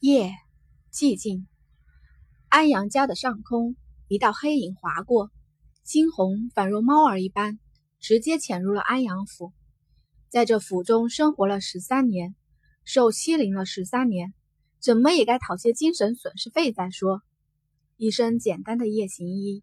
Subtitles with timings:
[0.00, 0.32] 夜
[0.90, 1.46] 寂静，
[2.48, 3.76] 安阳家的上空，
[4.08, 5.30] 一道黑影划过，
[5.82, 7.58] 惊鸿仿若猫儿一般，
[7.98, 9.52] 直接潜入了安阳府。
[10.30, 12.34] 在这府中生活了十三年，
[12.86, 14.32] 受欺凌了十三年，
[14.78, 17.20] 怎么也该讨些精神损失费再说。
[17.98, 19.62] 一身简单的夜行衣，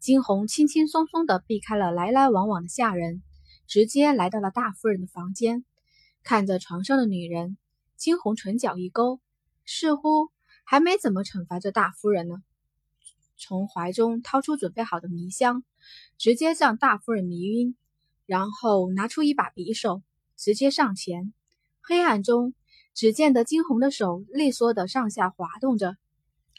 [0.00, 3.22] 惊鸿轻轻松松地避开了来来往往的下人，
[3.68, 5.64] 直接来到了大夫人的房间。
[6.24, 7.56] 看着床上的女人，
[7.96, 9.20] 惊鸿唇角一勾，
[9.66, 10.30] 似乎
[10.64, 12.36] 还没怎么惩罚这大夫人呢。
[13.36, 15.62] 从怀中掏出准备好的迷香，
[16.16, 17.76] 直接让大夫人迷晕，
[18.24, 20.02] 然后拿出一把匕首，
[20.36, 21.34] 直接上前。
[21.82, 22.54] 黑暗中，
[22.94, 25.96] 只见得惊鸿的手利索的上下滑动着。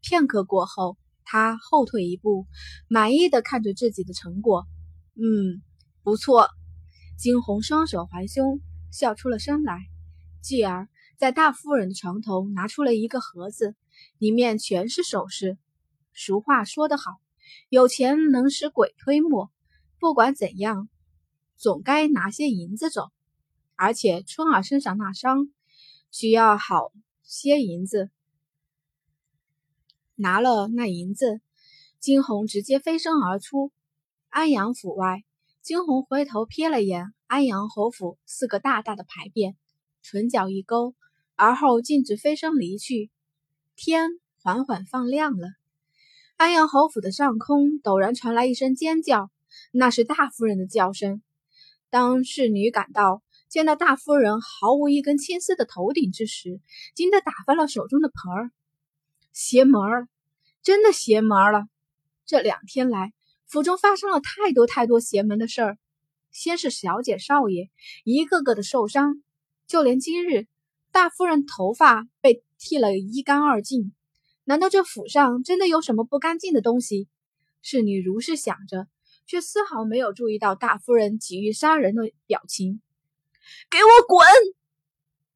[0.00, 2.46] 片刻过后，他后退一步，
[2.88, 4.66] 满意的看着自己的成果。
[5.14, 5.60] 嗯，
[6.02, 6.48] 不错。
[7.18, 8.60] 惊鸿双手环胸。
[8.92, 9.78] 笑出了声来，
[10.42, 13.74] 继而在大夫人的床头拿出了一个盒子，
[14.18, 15.56] 里面全是首饰。
[16.14, 17.20] 俗话说得好，
[17.68, 19.50] 有钱能使鬼推磨。
[19.98, 20.88] 不管怎样，
[21.56, 23.10] 总该拿些银子走。
[23.76, 25.48] 而且春儿身上那伤，
[26.10, 26.92] 需要好
[27.22, 28.10] 些银子。
[30.14, 31.40] 拿了那银子，
[31.98, 33.72] 惊鸿直接飞身而出。
[34.28, 35.24] 安阳府外，
[35.62, 37.12] 惊鸿回头瞥了眼。
[37.26, 39.54] 安阳侯府四个大大的牌匾，
[40.02, 40.94] 唇角一勾，
[41.42, 43.10] 而后径直飞身离去。
[43.74, 45.48] 天缓缓放亮了，
[46.36, 49.28] 安阳侯府的上空陡然传来一声尖叫，
[49.72, 51.20] 那是大夫人的叫声。
[51.90, 56.60] 当侍女赶到，见到大夫人毫无一根青丝的头顶之时，
[56.94, 58.52] 惊得打翻了手中的盆儿。
[59.32, 60.08] 邪门儿，
[60.62, 61.64] 真的邪门了！
[62.24, 63.12] 这两天来，
[63.48, 65.78] 府中发生了太多太多邪门的事儿。
[66.30, 67.68] 先是小姐少爷
[68.04, 69.20] 一个个的受伤，
[69.66, 70.46] 就连今日
[70.92, 73.94] 大夫人头发被剃了一干二净。
[74.44, 77.08] 难道这府上真的有什么不干净的东西？
[77.62, 78.86] 侍女如是想着，
[79.26, 82.82] 却丝毫没有注意到大夫人急于杀人的表情。
[83.70, 84.26] 给我滚！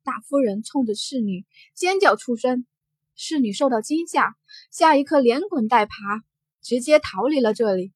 [0.03, 2.66] 大夫人冲着侍女尖叫出声。
[3.15, 4.37] 侍女受到惊吓，
[4.71, 5.95] 下一刻连滚带爬，
[6.61, 7.93] 直接逃离了这里。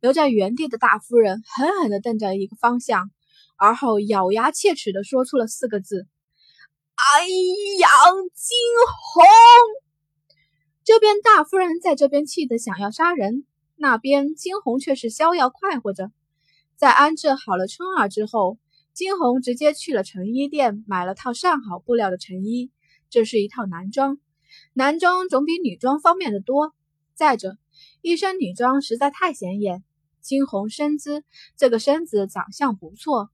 [0.00, 3.10] 留在原地的大夫人狠狠地瞪着一个方向，
[3.56, 6.08] 而后咬牙切齿地说出了四个字
[7.12, 7.28] ：“安
[7.78, 7.90] 阳
[8.32, 8.56] 惊
[9.12, 9.24] 鸿。”
[10.84, 16.10] 这边大夫人在这边气得想要杀人，那边惊鸿却是逍遥快活着。
[16.76, 18.58] 在安置好了春儿之后，
[18.92, 22.70] 惊鸿直接去了成衣店买了套上好布料的成衣，
[23.10, 24.18] 这是一套男装，
[24.72, 26.74] 男装总比女装方便的多。
[27.14, 27.56] 再者，
[28.02, 29.82] 一身女装实在太显眼。
[30.20, 31.22] 惊鸿身姿，
[31.56, 33.28] 这个身子长相不错，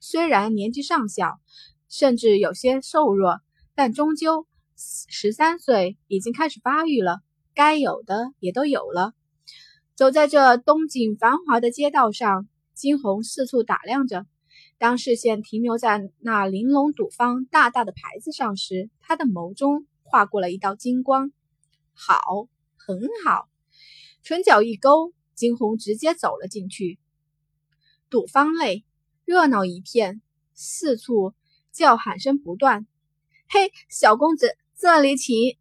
[0.00, 1.38] 虽然年纪尚小，
[1.88, 3.40] 甚至有些瘦弱，
[3.74, 7.20] 但终究十三岁已经开始发育了，
[7.54, 9.12] 该有的也都有了。
[9.94, 14.26] 走在这东景繁华的街道上，金红四处打量着。
[14.78, 21.32] 当视线停留在那玲珑赌坊大大的牌子上时，他的眸中划过了一道金光。
[21.94, 23.48] 好，很好，
[24.22, 25.12] 唇角一勾。
[25.34, 26.98] 惊鸿直接走了进去，
[28.10, 28.84] 赌坊内
[29.24, 30.20] 热闹一片，
[30.52, 31.32] 四处
[31.78, 32.88] 叫喊声不断。
[33.48, 35.56] 嘿，小公子，这里请！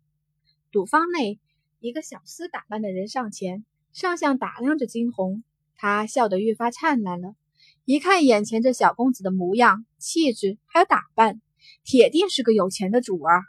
[0.71, 1.39] 赌坊内，
[1.79, 3.63] 一个小厮打扮的人上前，
[3.93, 5.43] 上下打量着金红，
[5.75, 7.35] 他笑得越发灿烂了。
[7.85, 11.39] 一看眼前这小公子的模样、气质还有打扮，
[11.83, 13.43] 铁定是个有钱的主儿。